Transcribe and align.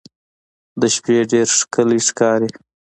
د 0.79 0.81
شپې 0.95 1.17
ډېر 1.31 1.47
ښکلی 1.59 1.99
ښکاري. 2.07 2.49